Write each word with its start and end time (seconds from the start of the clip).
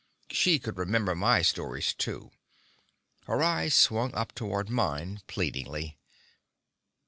She 0.31 0.57
could 0.57 0.79
remember 0.79 1.13
my 1.13 1.43
stories, 1.43 1.93
too. 1.93 2.31
Her 3.27 3.43
eyes 3.43 3.75
swung 3.75 4.11
up 4.15 4.31
toward 4.33 4.67
mine 4.67 5.21
pleadingly. 5.27 5.99